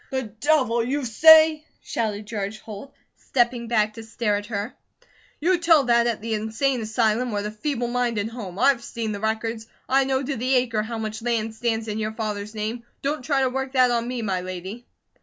"The 0.09 0.23
Devil, 0.23 0.83
you 0.83 1.05
say!" 1.05 1.63
shouted 1.83 2.25
George 2.25 2.57
Holt, 2.57 2.91
stepping 3.17 3.67
back 3.67 3.93
to 3.93 4.03
stare 4.03 4.35
at 4.35 4.47
her. 4.47 4.73
"You 5.39 5.59
tell 5.59 5.83
that 5.83 6.07
at 6.07 6.21
the 6.21 6.33
Insane 6.33 6.81
Asylum 6.81 7.31
or 7.31 7.43
the 7.43 7.51
Feeble 7.51 7.87
Minded 7.87 8.29
Home! 8.29 8.57
I've 8.57 8.83
seen 8.83 9.11
the 9.11 9.19
records! 9.19 9.67
I 9.87 10.05
know 10.05 10.23
to 10.23 10.35
the 10.35 10.55
acre 10.55 10.81
how 10.81 10.97
much 10.97 11.21
land 11.21 11.53
stands 11.53 11.87
in 11.87 11.99
your 11.99 12.13
father's 12.13 12.55
name. 12.55 12.83
Don't 13.03 13.21
try 13.23 13.43
to 13.43 13.49
work 13.51 13.73
that 13.73 13.91
on 13.91 14.07
me, 14.07 14.23
my 14.23 14.41
lady." 14.41 14.87